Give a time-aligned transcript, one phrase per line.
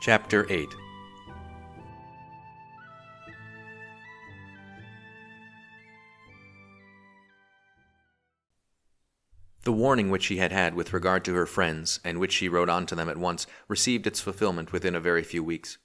[0.00, 0.66] Chapter 8
[9.64, 12.70] The warning which she had had with regard to her friends, and which she wrote
[12.70, 15.76] on to them at once, received its fulfillment within a very few weeks.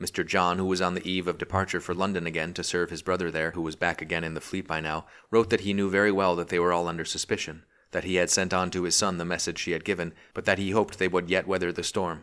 [0.00, 0.24] Mr.
[0.24, 3.28] John, who was on the eve of departure for London again to serve his brother
[3.28, 6.12] there, who was back again in the fleet by now, wrote that he knew very
[6.12, 9.18] well that they were all under suspicion, that he had sent on to his son
[9.18, 12.22] the message she had given, but that he hoped they would yet weather the storm.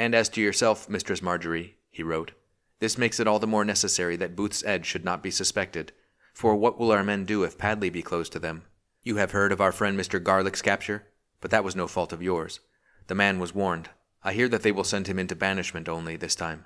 [0.00, 2.32] And as to yourself, Mistress Marjorie, he wrote,
[2.78, 5.92] this makes it all the more necessary that Booth's Edge should not be suspected.
[6.32, 8.62] For what will our men do if Padley be close to them?
[9.02, 10.18] You have heard of our friend Mr.
[10.18, 11.08] Garlick's capture,
[11.42, 12.60] but that was no fault of yours.
[13.08, 13.90] The man was warned.
[14.22, 16.64] I hear that they will send him into banishment only this time.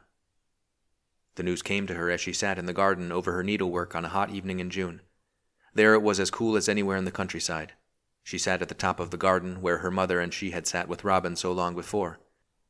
[1.35, 4.05] The news came to her as she sat in the garden over her needlework on
[4.05, 5.01] a hot evening in June.
[5.75, 7.73] There it was as cool as anywhere in the countryside.
[8.23, 10.87] She sat at the top of the garden where her mother and she had sat
[10.87, 12.21] with Robin so long before.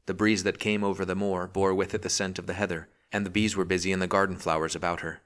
[0.06, 2.88] The breeze that came over the moor bore with it the scent of the heather,
[3.10, 5.22] and the bees were busy in the garden flowers about her.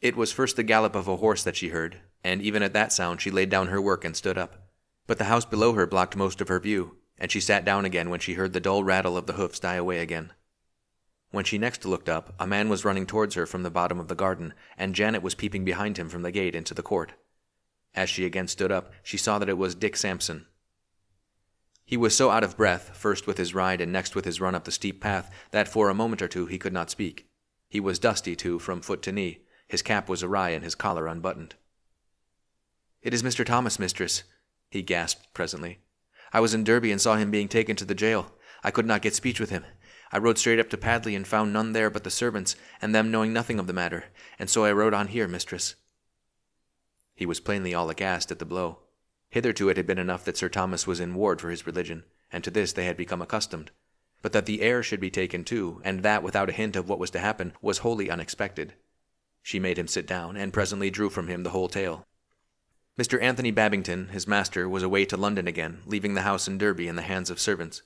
[0.00, 2.92] It was first the gallop of a horse that she heard, and even at that
[2.92, 4.68] sound she laid down her work and stood up.
[5.06, 8.10] But the house below her blocked most of her view, and she sat down again
[8.10, 10.32] when she heard the dull rattle of the hoofs die away again.
[11.30, 14.08] When she next looked up, a man was running towards her from the bottom of
[14.08, 17.12] the garden, and Janet was peeping behind him from the gate into the court.
[17.94, 20.46] As she again stood up, she saw that it was Dick Sampson.
[21.90, 24.54] He was so out of breath, first with his ride and next with his run
[24.54, 27.28] up the steep path, that for a moment or two he could not speak.
[27.68, 29.40] He was dusty, too, from foot to knee.
[29.66, 31.56] His cap was awry and his collar unbuttoned.
[33.02, 33.44] It is Mr.
[33.44, 34.22] Thomas, mistress,
[34.70, 35.80] he gasped presently.
[36.32, 38.34] I was in Derby and saw him being taken to the jail.
[38.62, 39.64] I could not get speech with him.
[40.12, 43.10] I rode straight up to Padley and found none there but the servants, and them
[43.10, 44.04] knowing nothing of the matter,
[44.38, 45.74] and so I rode on here, mistress.
[47.16, 48.78] He was plainly all aghast at the blow.
[49.30, 52.42] Hitherto it had been enough that Sir Thomas was in ward for his religion, and
[52.44, 53.70] to this they had become accustomed.
[54.22, 56.98] But that the heir should be taken too, and that without a hint of what
[56.98, 58.74] was to happen, was wholly unexpected.
[59.42, 62.06] She made him sit down, and presently drew from him the whole tale.
[62.98, 63.22] Mr.
[63.22, 66.96] Anthony Babington, his master, was away to London again, leaving the house in Derby in
[66.96, 67.82] the hands of servants.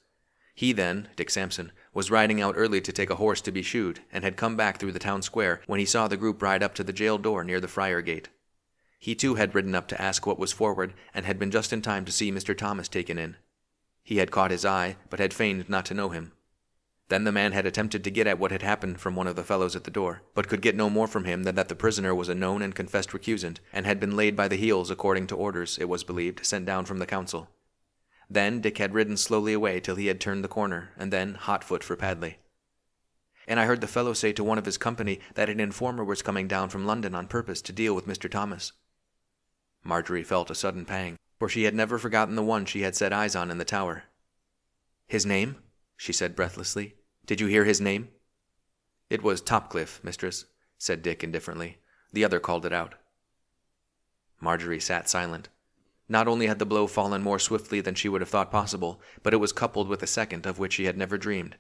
[0.55, 4.00] He then, Dick Sampson, was riding out early to take a horse to be shoed,
[4.11, 6.75] and had come back through the town square when he saw the group ride up
[6.75, 8.28] to the jail door near the friar gate.
[9.04, 11.82] He too had ridden up to ask what was forward, and had been just in
[11.82, 12.56] time to see Mr.
[12.56, 13.37] Thomas taken in.
[14.03, 16.32] He had caught his eye, but had feigned not to know him.
[17.10, 19.44] Then the man had attempted to get at what had happened from one of the
[19.44, 22.14] fellows at the door, but could get no more from him than that the prisoner
[22.14, 25.37] was a known and confessed recusant, and had been laid by the heels according to
[25.37, 27.50] orders, it was believed, sent down from the council.
[28.31, 31.62] Then Dick had ridden slowly away till he had turned the corner, and then hot
[31.62, 32.38] foot for Padley.
[33.47, 36.22] And I heard the fellow say to one of his company that an informer was
[36.22, 38.31] coming down from London on purpose to deal with Mr.
[38.31, 38.72] Thomas.
[39.84, 43.12] Marjorie felt a sudden pang, for she had never forgotten the one she had set
[43.12, 44.05] eyes on in the tower.
[45.06, 45.56] His name?
[45.97, 46.95] she said breathlessly.
[47.27, 48.09] Did you hear his name?
[49.11, 50.47] It was Topcliffe, mistress,
[50.78, 51.78] said Dick indifferently.
[52.12, 52.94] The other called it out.
[54.41, 55.49] Marjorie sat silent.
[56.09, 59.33] Not only had the blow fallen more swiftly than she would have thought possible, but
[59.33, 61.56] it was coupled with a second of which she had never dreamed.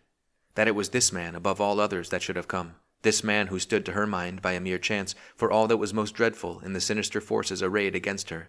[0.54, 2.76] That it was this man, above all others, that should have come.
[3.04, 5.92] This man who stood to her mind, by a mere chance, for all that was
[5.92, 8.48] most dreadful in the sinister forces arrayed against her.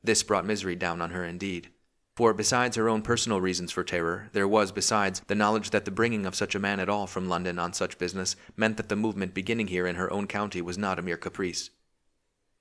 [0.00, 1.70] This brought misery down on her indeed.
[2.14, 5.90] For besides her own personal reasons for terror, there was, besides, the knowledge that the
[5.90, 8.94] bringing of such a man at all from London on such business meant that the
[8.94, 11.70] movement beginning here in her own county was not a mere caprice.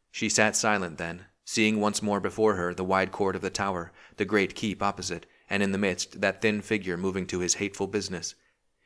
[0.09, 3.91] She sat silent then, seeing once more before her the wide court of the tower,
[4.17, 7.85] the great keep opposite, and in the midst that thin figure moving to his hateful
[7.85, 8.33] business.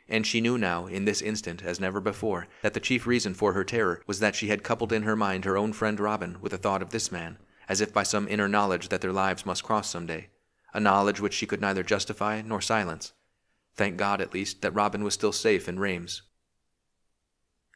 [0.09, 3.53] And she knew now, in this instant, as never before, that the chief reason for
[3.53, 6.51] her terror was that she had coupled in her mind her own friend Robin with
[6.51, 7.37] the thought of this man,
[7.69, 10.29] as if by some inner knowledge that their lives must cross some day
[10.73, 13.13] a knowledge which she could neither justify nor silence.
[13.75, 16.23] Thank God, at least, that Robin was still safe in Rheims.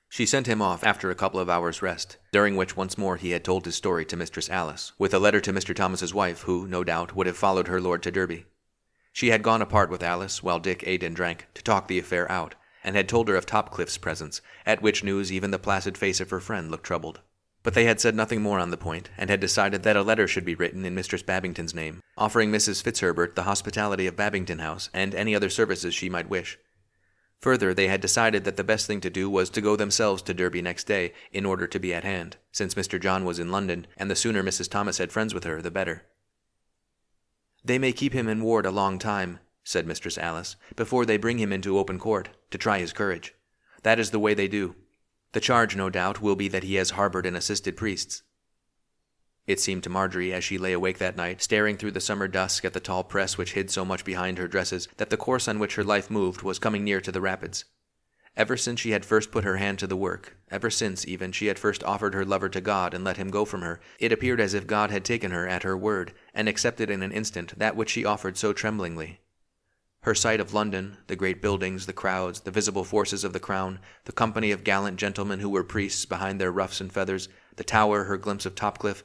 [0.09, 3.31] She sent him off after a couple of hours' rest, during which once more he
[3.31, 5.75] had told his story to Mistress Alice, with a letter to Mr.
[5.75, 8.45] Thomas's wife, who, no doubt, would have followed her lord to Derby.
[9.13, 12.29] She had gone apart with Alice, while Dick ate and drank, to talk the affair
[12.31, 16.19] out, and had told her of Topcliffe's presence, at which news even the placid face
[16.19, 17.21] of her friend looked troubled.
[17.61, 20.27] But they had said nothing more on the point, and had decided that a letter
[20.27, 22.81] should be written in Mistress Babington's name, offering Mrs.
[22.81, 26.57] Fitzherbert the hospitality of Babington House and any other services she might wish.
[27.39, 30.33] Further, they had decided that the best thing to do was to go themselves to
[30.33, 32.99] Derby next day, in order to be at hand, since Mr.
[32.99, 34.69] John was in London, and the sooner Mrs.
[34.69, 36.07] Thomas had friends with her, the better.
[37.65, 41.39] They may keep him in ward a long time, said Mistress Alice, before they bring
[41.39, 43.33] him into open court, to try his courage.
[43.83, 44.75] That is the way they do.
[45.31, 48.23] The charge, no doubt, will be that he has harbored and assisted priests.
[49.47, 52.63] It seemed to Marjorie, as she lay awake that night, staring through the summer dusk
[52.63, 55.59] at the tall press which hid so much behind her dresses, that the course on
[55.59, 57.65] which her life moved was coming near to the rapids.
[58.35, 61.45] Ever since she had first put her hand to the work, ever since, even, she
[61.45, 64.39] had first offered her lover to God and let him go from her, it appeared
[64.39, 67.75] as if God had taken her at her word, and accepted in an instant that
[67.75, 69.19] which she offered so tremblingly.
[70.01, 73.79] Her sight of London, the great buildings, the crowds, the visible forces of the crown,
[74.05, 78.05] the company of gallant gentlemen who were priests behind their ruffs and feathers, the tower,
[78.05, 79.03] her glimpse of Topcliffe,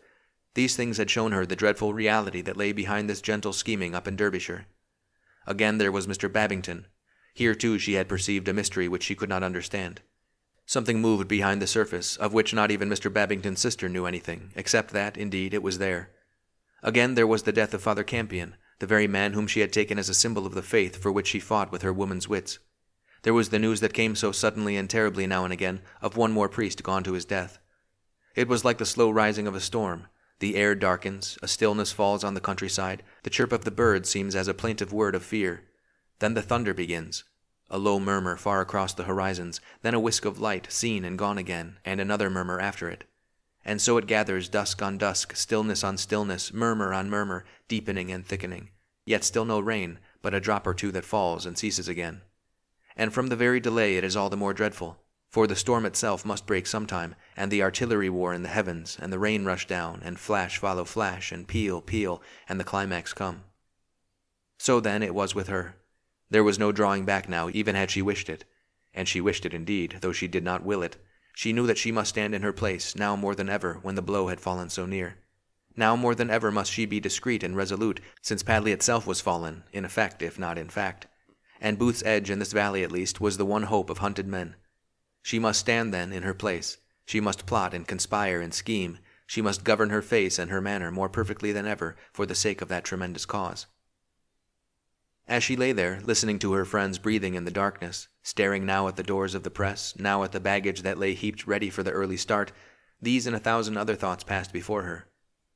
[0.54, 4.08] these things had shown her the dreadful reality that lay behind this gentle scheming up
[4.08, 4.66] in Derbyshire.
[5.46, 6.32] Again there was Mr.
[6.32, 6.86] Babington,
[7.38, 10.02] here, too, she had perceived a mystery which she could not understand.
[10.66, 13.12] Something moved behind the surface, of which not even Mr.
[13.12, 16.10] Babington's sister knew anything, except that, indeed, it was there.
[16.82, 19.98] Again, there was the death of Father Campion, the very man whom she had taken
[19.98, 22.58] as a symbol of the faith for which she fought with her woman's wits.
[23.22, 26.32] There was the news that came so suddenly and terribly now and again of one
[26.32, 27.58] more priest gone to his death.
[28.34, 30.06] It was like the slow rising of a storm.
[30.38, 34.36] The air darkens, a stillness falls on the countryside, the chirp of the birds seems
[34.36, 35.64] as a plaintive word of fear.
[36.18, 37.24] Then the thunder begins.
[37.70, 41.38] A low murmur far across the horizons, then a whisk of light, seen and gone
[41.38, 43.04] again, and another murmur after it.
[43.64, 48.26] And so it gathers dusk on dusk, stillness on stillness, murmur on murmur, deepening and
[48.26, 48.70] thickening.
[49.04, 52.22] Yet still no rain, but a drop or two that falls and ceases again.
[52.96, 54.98] And from the very delay it is all the more dreadful,
[55.30, 59.12] for the storm itself must break sometime, and the artillery war in the heavens, and
[59.12, 63.44] the rain rush down, and flash follow flash, and peal peal, and the climax come.
[64.58, 65.76] So then it was with her.
[66.30, 68.44] There was no drawing back now, even had she wished it.
[68.92, 70.96] And she wished it indeed, though she did not will it.
[71.34, 74.02] She knew that she must stand in her place, now more than ever, when the
[74.02, 75.18] blow had fallen so near.
[75.76, 79.62] Now more than ever must she be discreet and resolute, since Padley itself was fallen,
[79.72, 81.06] in effect, if not in fact.
[81.60, 84.56] And Booth's Edge, in this valley at least, was the one hope of hunted men.
[85.22, 86.78] She must stand, then, in her place.
[87.06, 88.98] She must plot and conspire and scheme.
[89.26, 92.60] She must govern her face and her manner more perfectly than ever, for the sake
[92.60, 93.66] of that tremendous cause.
[95.28, 98.96] As she lay there, listening to her friends breathing in the darkness, staring now at
[98.96, 101.90] the doors of the press, now at the baggage that lay heaped ready for the
[101.90, 102.50] early start,
[103.02, 105.06] these and a thousand other thoughts passed before her.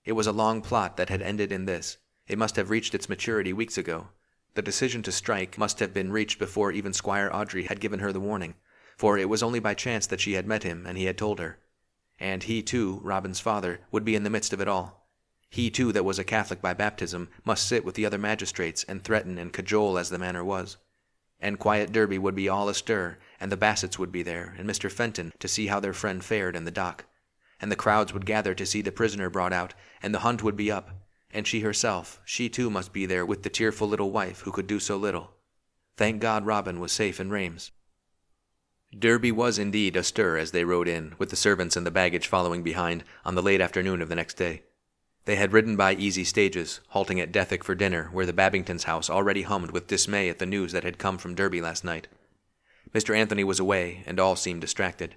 [0.04, 1.96] It was a long plot that had ended in this.
[2.28, 4.08] It must have reached its maturity weeks ago.
[4.54, 8.12] The decision to strike must have been reached before even Squire Audrey had given her
[8.12, 8.56] the warning,
[8.98, 11.38] for it was only by chance that she had met him and he had told
[11.38, 11.58] her.
[12.20, 15.01] And he, too, Robin's father, would be in the midst of it all.
[15.52, 19.04] He, too, that was a Catholic by baptism, must sit with the other magistrates and
[19.04, 20.78] threaten and cajole as the manner was.
[21.38, 24.90] And quiet Derby would be all astir, and the Bassets would be there, and Mr.
[24.90, 27.04] Fenton, to see how their friend fared in the dock.
[27.60, 30.56] And the crowds would gather to see the prisoner brought out, and the hunt would
[30.56, 30.88] be up,
[31.30, 34.66] and she herself, she too must be there with the tearful little wife who could
[34.66, 35.32] do so little.
[35.98, 37.72] Thank God Robin was safe in Rheims.
[38.98, 42.62] Derby was indeed astir as they rode in, with the servants and the baggage following
[42.62, 44.62] behind, on the late afternoon of the next day.
[45.24, 49.08] They had ridden by easy stages, halting at Dethick for dinner, where the Babingtons' house
[49.08, 52.08] already hummed with dismay at the news that had come from Derby last night.
[52.92, 53.16] Mr.
[53.16, 55.14] Anthony was away, and all seemed distracted.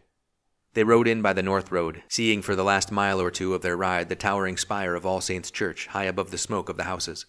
[0.76, 3.62] They rode in by the north road, seeing for the last mile or two of
[3.62, 6.84] their ride the towering spire of All Saints' Church high above the smoke of the
[6.84, 7.26] houses.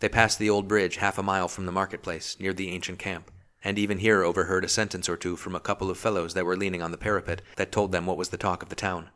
[0.00, 3.30] They passed the old bridge half a mile from the marketplace, near the ancient camp,
[3.62, 6.56] and even here overheard a sentence or two from a couple of fellows that were
[6.56, 9.10] leaning on the parapet that told them what was the talk of the town.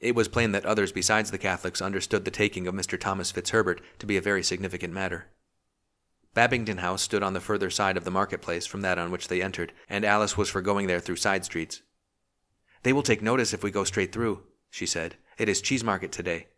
[0.00, 2.98] It was plain that others besides the Catholics understood the taking of Mr.
[2.98, 5.26] Thomas Fitzherbert to be a very significant matter.
[6.34, 9.40] Babington House stood on the further side of the marketplace from that on which they
[9.40, 11.82] entered, and Alice was for going there through side streets.
[12.82, 15.16] They will take notice if we go straight through, she said.
[15.38, 16.48] It is cheese market today.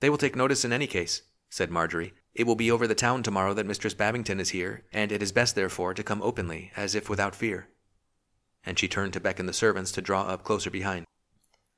[0.00, 2.14] They will take notice in any case, said Marjorie.
[2.34, 5.30] It will be over the town tomorrow that Mistress Babington is here, and it is
[5.30, 7.68] best, therefore, to come openly, as if without fear.
[8.64, 11.06] And she turned to beckon the servants to draw up closer behind.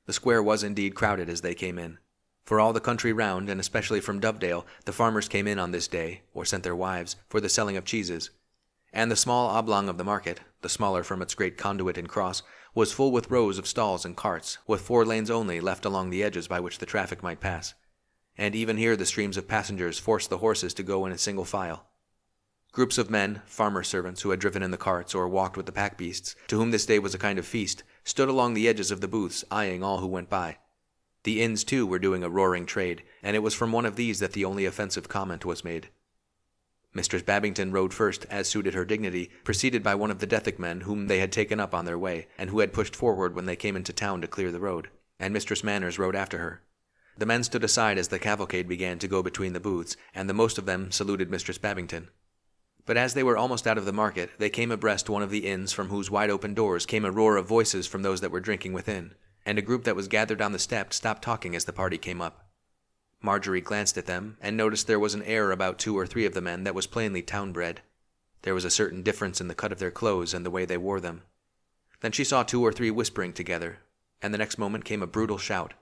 [0.05, 1.97] The square was indeed crowded as they came in.
[2.43, 5.87] For all the country round, and especially from Dovedale, the farmers came in on this
[5.87, 8.29] day, or sent their wives, for the selling of cheeses.
[8.91, 12.43] And the small oblong of the market, the smaller from its great conduit and cross,
[12.75, 16.23] was full with rows of stalls and carts, with four lanes only left along the
[16.23, 17.73] edges by which the traffic might pass.
[18.37, 21.45] And even here the streams of passengers forced the horses to go in a single
[21.45, 21.87] file.
[22.71, 25.71] Groups of men, farmer servants who had driven in the carts or walked with the
[25.71, 28.91] pack beasts, to whom this day was a kind of feast, stood along the edges
[28.91, 30.57] of the booths, eyeing all who went by.
[31.23, 34.19] The inns, too, were doing a roaring trade, and it was from one of these
[34.19, 35.89] that the only offensive comment was made.
[36.93, 40.81] Mistress Babington rode first, as suited her dignity, preceded by one of the Dethick men
[40.81, 43.55] whom they had taken up on their way, and who had pushed forward when they
[43.55, 46.61] came into town to clear the road, and Mistress Manners rode after her.
[47.17, 50.33] The men stood aside as the cavalcade began to go between the booths, and the
[50.33, 52.09] most of them saluted Mistress Babington.
[52.85, 55.47] But as they were almost out of the market, they came abreast one of the
[55.47, 58.41] inns from whose wide open doors came a roar of voices from those that were
[58.41, 59.13] drinking within,
[59.45, 62.21] and a group that was gathered on the step stopped talking as the party came
[62.21, 62.49] up.
[63.21, 66.33] Marjorie glanced at them and noticed there was an air about two or three of
[66.33, 67.81] the men that was plainly town bred.
[68.41, 70.77] There was a certain difference in the cut of their clothes and the way they
[70.77, 71.21] wore them.
[72.01, 73.79] Then she saw two or three whispering together,
[74.21, 75.73] and the next moment came a brutal shout.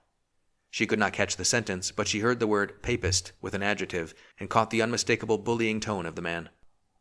[0.70, 4.14] She could not catch the sentence, but she heard the word papist with an adjective,
[4.38, 6.48] and caught the unmistakable bullying tone of the man.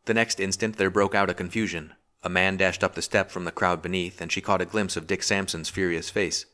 [0.05, 1.93] The next instant there broke out a confusion.
[2.23, 4.97] A man dashed up the step from the crowd beneath, and she caught a glimpse
[4.97, 6.45] of Dick Sampson's furious face.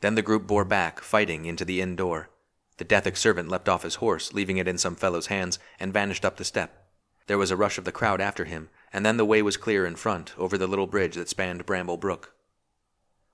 [0.00, 2.30] Then the group bore back, fighting, into the inn door.
[2.78, 6.24] The Dethick servant leapt off his horse, leaving it in some fellow's hands, and vanished
[6.24, 6.88] up the step.
[7.26, 9.86] There was a rush of the crowd after him, and then the way was clear
[9.86, 12.34] in front, over the little bridge that spanned Bramble Brook.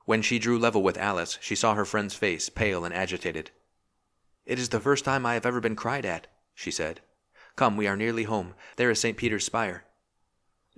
[0.05, 3.51] When she drew level with Alice, she saw her friend's face, pale and agitated.
[4.45, 7.01] It is the first time I have ever been cried at, she said.
[7.59, 8.55] Come, we are nearly home.
[8.77, 9.17] There is St.
[9.17, 9.83] Peter's spire.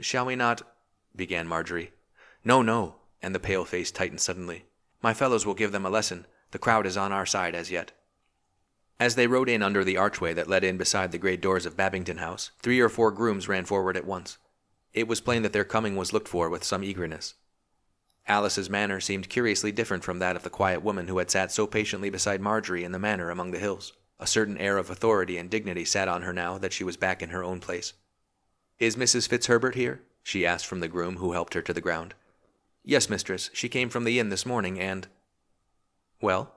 [0.01, 0.63] Shall we not?
[1.15, 1.93] began Marjorie.
[2.43, 4.65] No, no, and the pale face tightened suddenly.
[5.03, 6.27] My fellows will give them a lesson.
[6.53, 7.93] The crowd is on our side as yet.
[8.99, 11.77] As they rode in under the archway that led in beside the great doors of
[11.77, 14.39] Babington House, three or four grooms ran forward at once.
[14.95, 17.35] It was plain that their coming was looked for with some eagerness.
[18.27, 21.67] Alice's manner seemed curiously different from that of the quiet woman who had sat so
[21.67, 23.93] patiently beside Marjorie in the manor among the hills.
[24.21, 27.23] A certain air of authority and dignity sat on her now that she was back
[27.23, 27.95] in her own place.
[28.79, 29.27] Is Mrs.
[29.27, 30.03] Fitzherbert here?
[30.23, 32.15] she asked from the groom who helped her to the ground.
[32.85, 33.49] Yes, mistress.
[33.55, 35.09] She came from the inn this morning, and.
[36.21, 36.55] Well?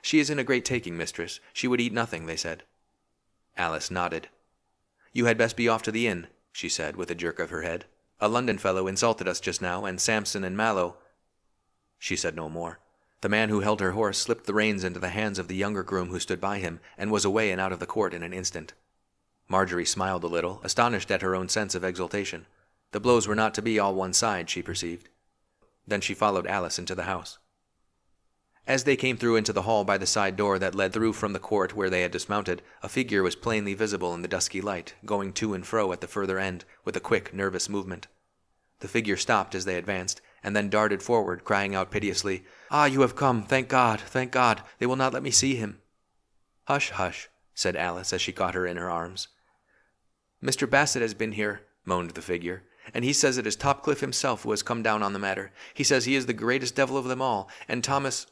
[0.00, 1.40] She is in a great taking, mistress.
[1.52, 2.62] She would eat nothing, they said.
[3.58, 4.28] Alice nodded.
[5.12, 7.62] You had best be off to the inn, she said, with a jerk of her
[7.62, 7.84] head.
[8.18, 10.96] A London fellow insulted us just now, and Sampson and Mallow.
[11.98, 12.80] She said no more.
[13.26, 15.82] The man who held her horse slipped the reins into the hands of the younger
[15.82, 18.32] groom who stood by him, and was away and out of the court in an
[18.32, 18.72] instant.
[19.48, 22.46] Marjorie smiled a little, astonished at her own sense of exultation.
[22.92, 25.08] The blows were not to be all one side, she perceived.
[25.88, 27.38] Then she followed Alice into the house.
[28.64, 31.32] As they came through into the hall by the side door that led through from
[31.32, 34.94] the court where they had dismounted, a figure was plainly visible in the dusky light,
[35.04, 38.06] going to and fro at the further end with a quick, nervous movement.
[38.78, 43.00] The figure stopped as they advanced, and then darted forward, crying out piteously, Ah, you
[43.00, 43.42] have come!
[43.42, 44.00] Thank God!
[44.00, 44.62] Thank God!
[44.78, 45.80] They will not let me see him!
[46.68, 49.26] Hush, hush, said Alice as she caught her in her arms.
[50.40, 50.70] Mr.
[50.70, 52.62] Bassett has been here, moaned the figure,
[52.94, 55.50] and he says it is Topcliffe himself who has come down on the matter.
[55.74, 58.28] He says he is the greatest devil of them all, and Thomas.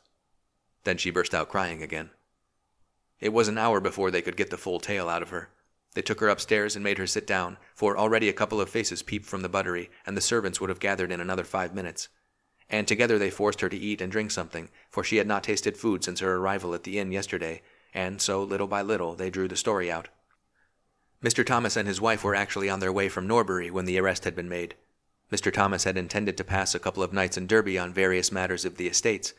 [0.84, 2.10] Then she burst out crying again.
[3.18, 5.48] It was an hour before they could get the full tale out of her.
[5.94, 9.02] They took her upstairs and made her sit down, for already a couple of faces
[9.02, 12.08] peeped from the buttery, and the servants would have gathered in another five minutes.
[12.68, 15.76] And together they forced her to eat and drink something, for she had not tasted
[15.76, 19.46] food since her arrival at the inn yesterday, and so, little by little, they drew
[19.46, 20.08] the story out.
[21.22, 21.46] Mr.
[21.46, 24.34] Thomas and his wife were actually on their way from Norbury when the arrest had
[24.34, 24.74] been made.
[25.30, 25.52] Mr.
[25.52, 28.76] Thomas had intended to pass a couple of nights in Derby on various matters of
[28.76, 29.32] the estates,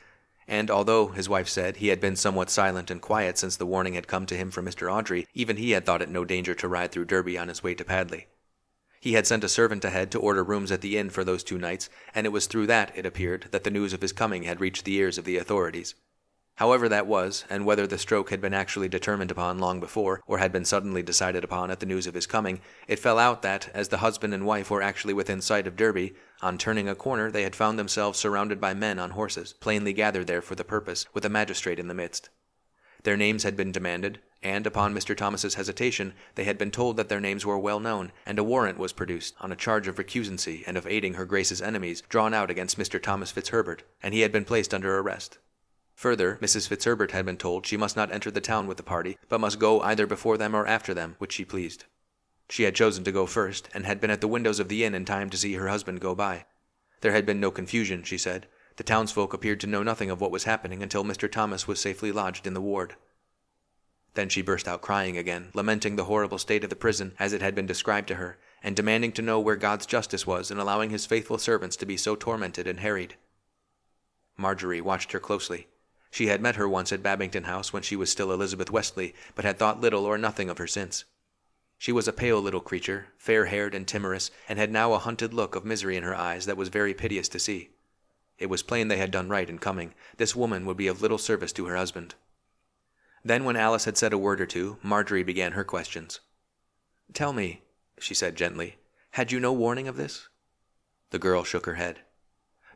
[0.47, 3.95] and although, his wife said, he had been somewhat silent and quiet since the warning
[3.95, 4.91] had come to him from Mr.
[4.91, 7.73] Audrey, even he had thought it no danger to ride through Derby on his way
[7.73, 8.27] to Padley.
[8.99, 11.57] He had sent a servant ahead to order rooms at the inn for those two
[11.57, 14.59] nights, and it was through that, it appeared, that the news of his coming had
[14.59, 15.93] reached the ears of the authorities.
[16.57, 20.37] However that was, and whether the stroke had been actually determined upon long before, or
[20.37, 23.69] had been suddenly decided upon at the news of his coming, it fell out that,
[23.73, 27.29] as the husband and wife were actually within sight of Derby, on turning a corner
[27.29, 31.05] they had found themselves surrounded by men on horses, plainly gathered there for the purpose,
[31.13, 32.29] with a magistrate in the midst.
[33.03, 35.15] Their names had been demanded, and upon Mr.
[35.15, 38.77] Thomas's hesitation, they had been told that their names were well known, and a warrant
[38.77, 42.49] was produced on a charge of recusancy and of aiding her Grace's enemies, drawn out
[42.49, 43.01] against Mr.
[43.01, 45.37] Thomas Fitzherbert, and he had been placed under arrest.
[45.95, 46.67] Further, Mrs.
[46.67, 49.59] Fitzherbert had been told she must not enter the town with the party, but must
[49.59, 51.85] go either before them or after them, which she pleased.
[52.49, 54.93] She had chosen to go first, and had been at the windows of the inn
[54.93, 56.45] in time to see her husband go by.
[57.01, 58.47] There had been no confusion, she said.
[58.75, 61.31] The townsfolk appeared to know nothing of what was happening until Mr.
[61.31, 62.95] Thomas was safely lodged in the ward.
[64.15, 67.41] Then she burst out crying again, lamenting the horrible state of the prison as it
[67.41, 70.89] had been described to her, and demanding to know where God's justice was in allowing
[70.89, 73.15] his faithful servants to be so tormented and harried.
[74.37, 75.67] Marjorie watched her closely.
[76.15, 79.43] She had met her once at Babington House when she was still Elizabeth Westby, but
[79.43, 81.03] had thought little or nothing of her since.
[81.77, 85.33] She was a pale little creature, fair haired and timorous, and had now a hunted
[85.33, 87.71] look of misery in her eyes that was very piteous to see.
[88.37, 89.93] It was plain they had done right in coming.
[90.15, 92.15] This woman would be of little service to her husband.
[93.25, 96.21] Then, when Alice had said a word or two, Marjorie began her questions.
[97.11, 97.63] Tell me,
[97.99, 98.77] she said gently,
[99.11, 100.29] had you no warning of this?
[101.09, 101.99] The girl shook her head.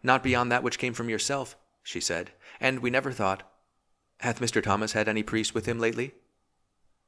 [0.03, 1.55] Not beyond that which came from yourself,
[1.89, 2.29] she said,
[2.59, 3.41] and we never thought.
[4.19, 4.61] Hath Mr.
[4.61, 6.13] Thomas had any priest with him lately?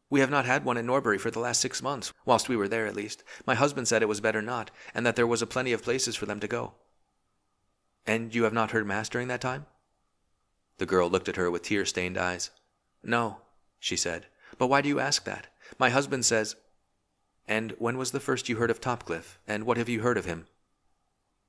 [0.10, 2.68] We have not had one in Norbury for the last six months, whilst we were
[2.68, 3.24] there at least.
[3.46, 6.16] My husband said it was better not, and that there was a plenty of places
[6.16, 6.74] for them to go.
[8.08, 9.68] And you have not heard Mass during that time?
[10.80, 12.50] The girl looked at her with tear stained eyes.
[13.04, 13.38] No,
[13.80, 14.26] she said.
[14.58, 15.46] But why do you ask that?
[15.78, 16.56] My husband says.
[17.48, 20.26] And when was the first you heard of Topcliffe, and what have you heard of
[20.26, 20.48] him?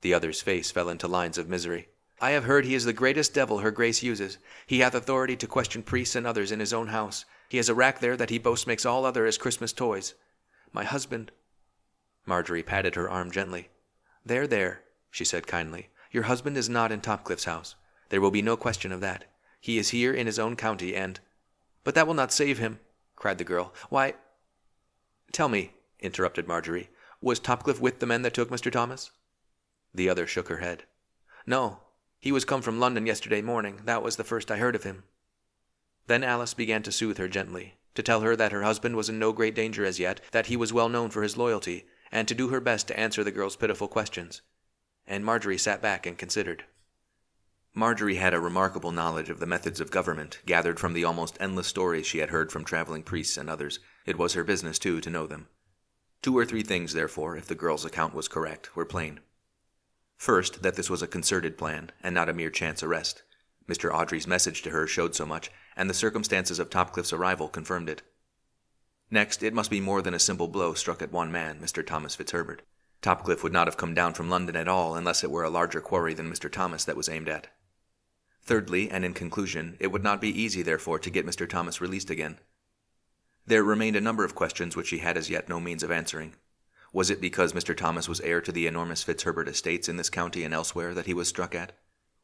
[0.01, 1.87] The other's face fell into lines of misery.
[2.23, 4.37] I have heard he is the greatest devil her grace uses.
[4.65, 7.25] He hath authority to question priests and others in his own house.
[7.49, 10.13] He has a rack there that he boasts makes all other as Christmas toys.
[10.71, 11.33] My husband.
[12.25, 13.67] Marjorie patted her arm gently.
[14.25, 15.89] There, there, she said kindly.
[16.11, 17.75] Your husband is not in Topcliffe's house.
[18.07, 19.25] There will be no question of that.
[19.59, 21.19] He is here in his own county, and.
[21.83, 22.79] But that will not save him,
[23.17, 23.73] cried the girl.
[23.89, 24.13] Why.
[25.33, 26.89] Tell me, interrupted Marjorie,
[27.19, 28.71] was Topcliffe with the men that took Mr.
[28.71, 29.11] Thomas?
[29.93, 30.83] The other shook her head.
[31.45, 31.79] No,
[32.23, 33.81] he was come from London yesterday morning.
[33.83, 35.03] That was the first I heard of him.
[36.07, 39.19] Then Alice began to soothe her gently, to tell her that her husband was in
[39.19, 42.33] no great danger as yet, that he was well known for his loyalty, and to
[42.33, 44.41] do her best to answer the girl's pitiful questions.
[45.05, 46.63] And Marjorie sat back and considered.
[47.73, 51.67] Marjorie had a remarkable knowledge of the methods of government, gathered from the almost endless
[51.67, 53.79] stories she had heard from traveling priests and others.
[54.05, 55.49] It was her business, too, to know them.
[56.21, 59.19] Two or three things, therefore, if the girl's account was correct, were plain.
[60.23, 63.23] First, that this was a concerted plan, and not a mere chance arrest.
[63.67, 63.93] Mr.
[63.93, 68.03] Audrey's message to her showed so much, and the circumstances of Topcliffe's arrival confirmed it.
[69.11, 71.85] Next, it must be more than a simple blow struck at one man, Mr.
[71.85, 72.61] Thomas Fitzherbert.
[73.01, 75.81] Topcliffe would not have come down from London at all unless it were a larger
[75.81, 76.49] quarry than Mr.
[76.49, 77.47] Thomas that was aimed at.
[78.43, 81.49] Thirdly, and in conclusion, it would not be easy, therefore, to get Mr.
[81.49, 82.39] Thomas released again.
[83.45, 86.35] There remained a number of questions which he had as yet no means of answering.
[86.93, 87.75] Was it because Mr.
[87.75, 91.13] Thomas was heir to the enormous Fitzherbert estates in this county and elsewhere that he
[91.15, 91.71] was struck at?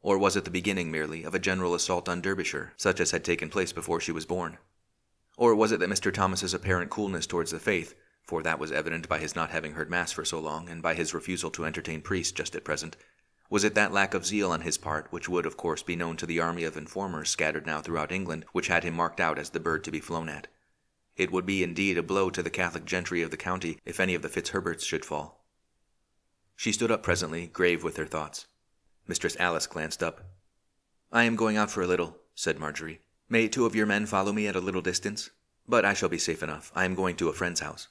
[0.00, 3.24] Or was it the beginning merely of a general assault on Derbyshire, such as had
[3.24, 4.58] taken place before she was born?
[5.36, 6.14] Or was it that Mr.
[6.14, 9.90] Thomas's apparent coolness towards the faith, for that was evident by his not having heard
[9.90, 12.96] Mass for so long, and by his refusal to entertain priests just at present,
[13.50, 16.16] was it that lack of zeal on his part, which would, of course, be known
[16.16, 19.50] to the army of informers scattered now throughout England, which had him marked out as
[19.50, 20.46] the bird to be flown at?
[21.20, 24.14] It would be indeed a blow to the Catholic gentry of the county if any
[24.14, 25.44] of the Fitzherberts should fall.
[26.56, 28.46] She stood up presently, grave with her thoughts.
[29.06, 30.30] Mistress Alice glanced up.
[31.12, 33.02] I am going out for a little, said Marjorie.
[33.28, 35.28] May two of your men follow me at a little distance?
[35.68, 36.72] But I shall be safe enough.
[36.74, 37.88] I am going to a friend's house.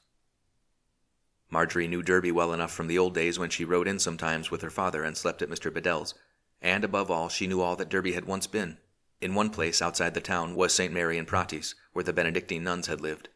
[1.52, 4.64] Marjorie knew Derby well enough from the old days when she rode in sometimes with
[4.64, 5.72] her father and slept at Mr.
[5.72, 6.16] Bedell's,
[6.64, 8.80] and above all, she knew all that Derby had once been.
[9.22, 10.94] In one place outside the town was St.
[10.94, 13.28] Mary in Pratis, where the Benedictine nuns had lived.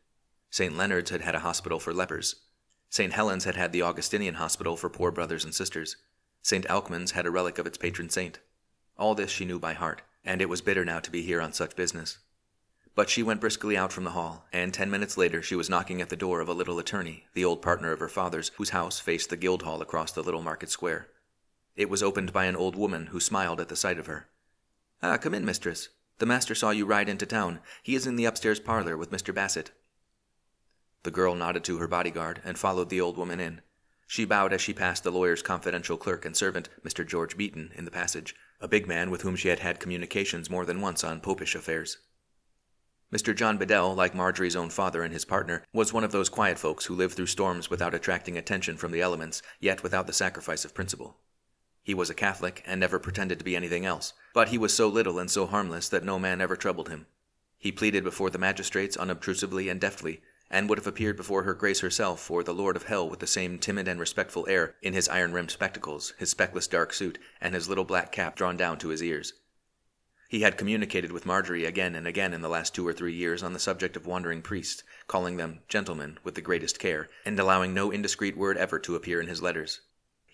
[0.49, 0.77] St.
[0.77, 2.35] Leonard's had had a hospital for lepers.
[2.89, 3.11] St.
[3.11, 5.97] Helen's had had the Augustinian hospital for poor brothers and sisters.
[6.41, 6.65] St.
[6.67, 8.39] Alkmund's had a relic of its patron saint.
[8.97, 11.51] All this she knew by heart, and it was bitter now to be here on
[11.51, 12.19] such business.
[12.95, 16.01] But she went briskly out from the hall, and ten minutes later she was knocking
[16.01, 18.99] at the door of a little attorney, the old partner of her father's, whose house
[18.99, 21.07] faced the Guildhall across the little market square.
[21.75, 24.27] It was opened by an old woman who smiled at the sight of her.
[25.05, 25.89] Ah, come in, mistress.
[26.19, 27.59] The master saw you ride into town.
[27.83, 29.35] He is in the upstairs parlor with Mr.
[29.35, 29.71] Bassett.
[31.03, 33.59] The girl nodded to her bodyguard and followed the old woman in.
[34.07, 37.05] She bowed as she passed the lawyer's confidential clerk and servant, Mr.
[37.05, 40.65] George Beaton, in the passage, a big man with whom she had had communications more
[40.65, 41.97] than once on popish affairs.
[43.11, 43.35] Mr.
[43.35, 46.85] John Bedell, like Marjorie's own father and his partner, was one of those quiet folks
[46.85, 50.73] who live through storms without attracting attention from the elements, yet without the sacrifice of
[50.73, 51.17] principle.
[51.83, 54.87] He was a Catholic, and never pretended to be anything else, but he was so
[54.87, 57.07] little and so harmless that no man ever troubled him.
[57.59, 61.81] He pleaded before the magistrates unobtrusively and deftly, and would have appeared before her grace
[61.81, 65.09] herself or the Lord of Hell with the same timid and respectful air, in his
[65.09, 68.89] iron rimmed spectacles, his speckless dark suit, and his little black cap drawn down to
[68.89, 69.33] his ears.
[70.29, 73.43] He had communicated with Marjorie again and again in the last two or three years
[73.43, 77.73] on the subject of wandering priests, calling them gentlemen with the greatest care, and allowing
[77.73, 79.81] no indiscreet word ever to appear in his letters.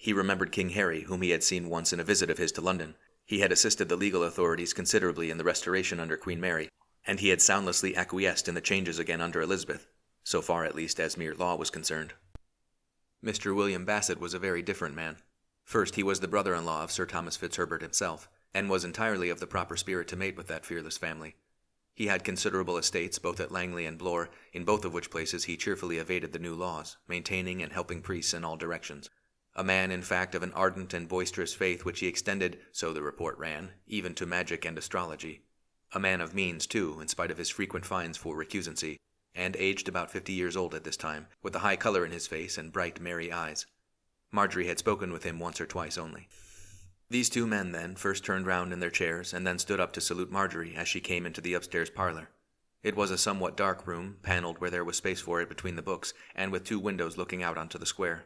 [0.01, 2.61] He remembered King Harry, whom he had seen once in a visit of his to
[2.61, 2.95] London.
[3.25, 6.69] He had assisted the legal authorities considerably in the Restoration under Queen Mary,
[7.05, 9.87] and he had soundlessly acquiesced in the changes again under Elizabeth,
[10.23, 12.13] so far at least as mere law was concerned.
[13.21, 13.53] Mr.
[13.53, 15.17] William Bassett was a very different man.
[15.65, 19.29] First, he was the brother in law of Sir Thomas Fitzherbert himself, and was entirely
[19.29, 21.35] of the proper spirit to mate with that fearless family.
[21.93, 25.57] He had considerable estates both at Langley and Blore, in both of which places he
[25.57, 29.09] cheerfully evaded the new laws, maintaining and helping priests in all directions
[29.59, 33.01] a man, in fact, of an ardent and boisterous faith which he extended, so the
[33.01, 35.41] report ran, even to magic and astrology.
[35.91, 38.95] A man of means, too, in spite of his frequent fines for recusancy,
[39.35, 42.25] and aged about fifty years old at this time, with a high color in his
[42.25, 43.65] face and bright, merry eyes.
[44.31, 46.29] Marjorie had spoken with him once or twice only.
[47.09, 49.99] These two men, then, first turned round in their chairs, and then stood up to
[49.99, 52.29] salute Marjorie as she came into the upstairs parlor.
[52.81, 55.81] It was a somewhat dark room, panelled where there was space for it between the
[55.81, 58.23] books, and with two windows looking out onto the square.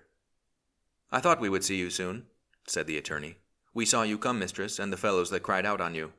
[1.13, 2.25] I thought we would see you soon,
[2.65, 3.37] said the attorney.
[3.71, 6.11] We saw you come, mistress, and the fellows that cried out on you.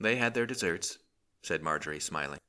[0.00, 0.96] They had their deserts,
[1.42, 2.40] said Marjorie, smiling.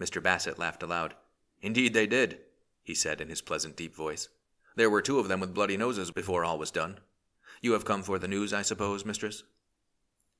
[0.00, 0.22] Mr.
[0.22, 1.14] Bassett laughed aloud.
[1.60, 2.38] Indeed they did,
[2.82, 4.30] he said in his pleasant deep voice.
[4.76, 7.00] There were two of them with bloody noses before all was done.
[7.60, 9.42] You have come for the news, I suppose, mistress?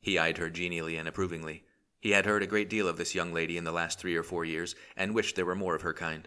[0.01, 1.65] He eyed her genially and approvingly.
[2.01, 4.23] He had heard a great deal of this young lady in the last three or
[4.23, 6.27] four years, and wished there were more of her kind.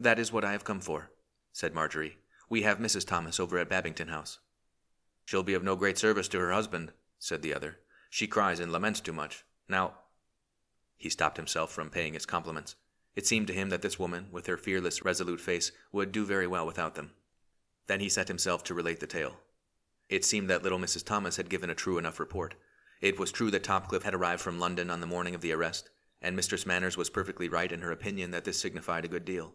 [0.00, 1.12] That is what I have come for,
[1.52, 2.16] said Marjorie.
[2.50, 3.06] We have Mrs.
[3.06, 4.40] Thomas over at Babington House.
[5.24, 7.78] She'll be of no great service to her husband, said the other.
[8.10, 9.44] She cries and laments too much.
[9.68, 9.94] Now,
[10.96, 12.74] he stopped himself from paying his compliments.
[13.14, 16.48] It seemed to him that this woman, with her fearless, resolute face, would do very
[16.48, 17.12] well without them.
[17.86, 19.36] Then he set himself to relate the tale.
[20.08, 21.04] It seemed that little Mrs.
[21.04, 22.56] Thomas had given a true enough report.
[23.00, 25.88] It was true that Topcliffe had arrived from London on the morning of the arrest,
[26.20, 29.54] and Mistress Manners was perfectly right in her opinion that this signified a good deal.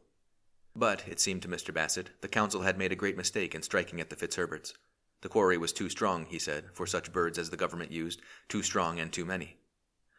[0.76, 1.74] But, it seemed to Mr.
[1.74, 4.74] Bassett, the council had made a great mistake in striking at the Fitzherberts.
[5.22, 8.62] The quarry was too strong, he said, for such birds as the government used, too
[8.62, 9.58] strong and too many.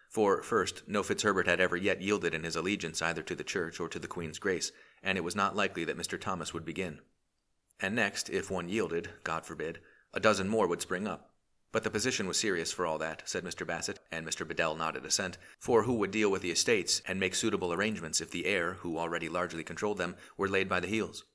[0.09, 3.79] For, first, no Fitzherbert had ever yet yielded in his allegiance either to the Church
[3.79, 6.19] or to the Queen's grace, and it was not likely that Mr.
[6.19, 7.01] Thomas would begin.
[7.79, 9.81] And next, if one yielded, God forbid,
[10.15, 11.36] a dozen more would spring up.
[11.77, 13.67] But the position was serious for all that, said Mr.
[13.67, 14.49] Bassett, and Mr.
[14.49, 18.31] Bedell nodded assent, for who would deal with the estates and make suitable arrangements if
[18.31, 21.27] the heir, who already largely controlled them, were laid by the heels?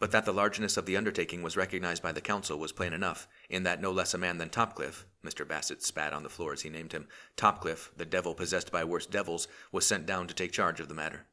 [0.00, 3.28] But that the largeness of the undertaking was recognized by the council was plain enough,
[3.48, 5.46] in that no less a man than Topcliffe, Mr.
[5.46, 9.06] Bassett spat on the floor as he named him, Topcliffe, the devil possessed by worse
[9.06, 11.26] devils, was sent down to take charge of the matter.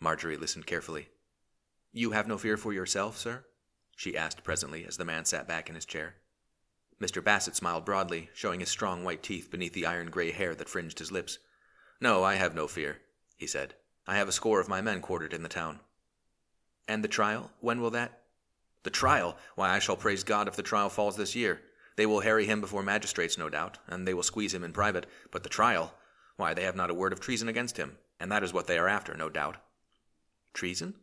[0.00, 1.08] Marjorie listened carefully.
[1.94, 3.46] You have no fear for yourself, sir?
[3.96, 6.16] she asked presently as the man sat back in his chair.
[7.00, 7.22] Mr.
[7.22, 10.98] Bassett smiled broadly, showing his strong white teeth beneath the iron gray hair that fringed
[10.98, 11.38] his lips.
[12.00, 12.98] No, I have no fear,
[13.36, 13.74] he said.
[14.06, 15.80] I have a score of my men quartered in the town.
[16.86, 17.50] And the trial?
[17.60, 18.20] When will that?
[18.82, 19.36] The trial?
[19.54, 21.62] Why, I shall praise God if the trial falls this year.
[21.96, 25.06] They will harry him before magistrates, no doubt, and they will squeeze him in private.
[25.30, 25.94] But the trial?
[26.36, 28.78] Why, they have not a word of treason against him, and that is what they
[28.78, 29.56] are after, no doubt.
[30.52, 30.94] Treason?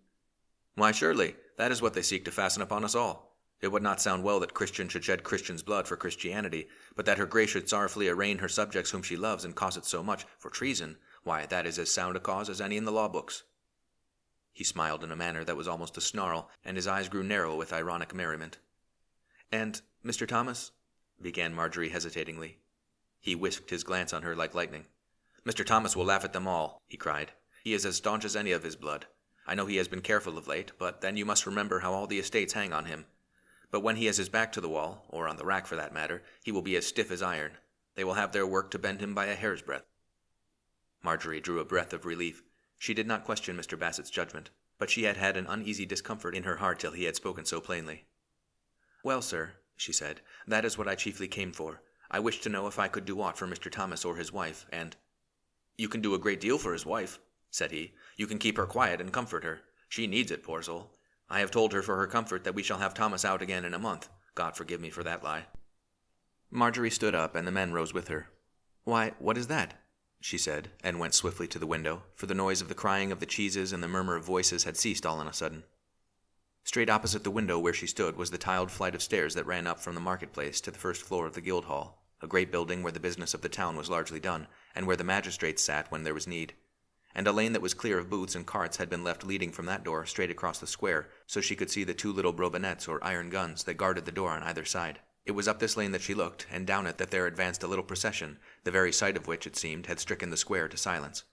[0.75, 3.31] Why, surely, that is what they seek to fasten upon us all.
[3.62, 7.19] It would not sound well that Christian should shed Christian's blood for Christianity, but that
[7.19, 10.26] her grace should sorrowfully arraign her subjects whom she loves and cause it so much
[10.39, 13.43] for treason, why, that is as sound a cause as any in the law books.
[14.52, 17.56] He smiled in a manner that was almost a snarl, and his eyes grew narrow
[17.56, 18.58] with ironic merriment.
[19.52, 20.28] And, Mr.
[20.28, 20.71] Thomas,
[21.21, 22.58] began Marjorie hesitatingly.
[23.19, 24.88] He whisked his glance on her like lightning.
[25.45, 25.63] Mr.
[25.63, 27.32] Thomas will laugh at them all, he cried.
[27.63, 29.06] He is as staunch as any of his blood.
[29.45, 32.08] I know he has been careful of late, but then you must remember how all
[32.08, 33.06] the estates hang on him.
[33.71, 35.93] But when he has his back to the wall, or on the rack for that
[35.93, 37.57] matter, he will be as stiff as iron.
[37.95, 39.88] They will have their work to bend him by a hair's breadth.
[41.01, 42.43] Marjorie drew a breath of relief.
[42.77, 43.79] She did not question Mr.
[43.79, 47.15] Bassett's judgment, but she had had an uneasy discomfort in her heart till he had
[47.15, 48.05] spoken so plainly.
[49.03, 51.81] Well, sir, she said, that is what I chiefly came for.
[52.10, 53.71] I wished to know if I could do aught for Mr.
[53.71, 54.95] Thomas or his wife, and
[55.77, 57.93] You can do a great deal for his wife, said he.
[58.17, 59.62] You can keep her quiet and comfort her.
[59.88, 60.91] She needs it, poor soul.
[61.32, 63.74] I have told her for her comfort that we shall have Thomas out again in
[63.74, 64.10] a month.
[64.36, 65.46] God forgive me for that lie.
[66.50, 68.28] Marjorie stood up, and the men rose with her.
[68.84, 69.76] Why, what is that?
[70.20, 73.22] she said, and went swiftly to the window, for the noise of the crying of
[73.22, 75.63] the cheeses and the murmur of voices had ceased all on a sudden.
[76.65, 79.67] Straight opposite the window where she stood was the tiled flight of stairs that ran
[79.67, 82.91] up from the marketplace to the first floor of the Guildhall, a great building where
[82.91, 86.13] the business of the town was largely done, and where the magistrates sat when there
[86.13, 86.56] was need
[87.15, 89.65] and a lane that was clear of booths and carts had been left leading from
[89.65, 93.04] that door straight across the square, so she could see the two little robinets or
[93.04, 95.00] iron guns that guarded the door on either side.
[95.26, 97.67] It was up this lane that she looked, and down it that there advanced a
[97.67, 101.24] little procession, the very sight of which, it seemed, had stricken the square to silence.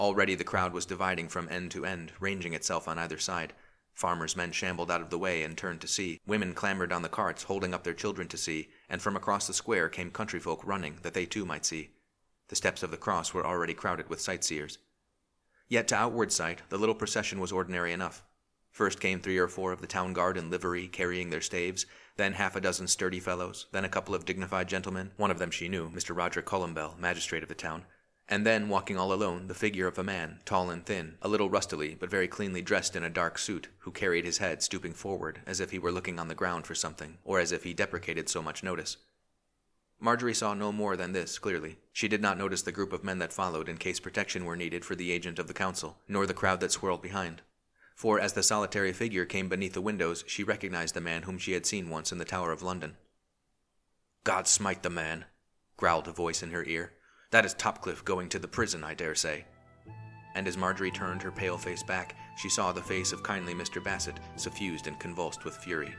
[0.00, 3.52] Already the crowd was dividing from end to end, ranging itself on either side.
[3.92, 6.20] Farmers' men shambled out of the way and turned to see.
[6.24, 9.52] Women clambered on the carts, holding up their children to see, and from across the
[9.52, 11.90] square came country folk running, that they too might see.
[12.46, 14.78] The steps of the cross were already crowded with sightseers.
[15.68, 18.24] Yet to outward sight, the little procession was ordinary enough.
[18.70, 21.84] First came three or four of the town guard in livery, carrying their staves,
[22.16, 25.50] then half a dozen sturdy fellows, then a couple of dignified gentlemen, one of them
[25.50, 26.16] she knew, Mr.
[26.16, 27.84] Roger Columbell, magistrate of the town,
[28.30, 31.48] and then, walking all alone, the figure of a man, tall and thin, a little
[31.48, 35.40] rustily, but very cleanly dressed in a dark suit, who carried his head stooping forward,
[35.46, 38.28] as if he were looking on the ground for something, or as if he deprecated
[38.28, 38.98] so much notice.
[40.00, 41.78] Marjorie saw no more than this clearly.
[41.92, 44.84] She did not notice the group of men that followed in case protection were needed
[44.84, 47.42] for the agent of the council, nor the crowd that swirled behind.
[47.96, 51.52] For as the solitary figure came beneath the windows, she recognized the man whom she
[51.52, 52.96] had seen once in the Tower of London.
[54.22, 55.24] God smite the man,
[55.76, 56.92] growled a voice in her ear.
[57.32, 59.46] That is Topcliffe going to the prison, I dare say.
[60.36, 63.82] And as Marjorie turned her pale face back, she saw the face of kindly Mr.
[63.82, 65.92] Bassett suffused and convulsed with fury.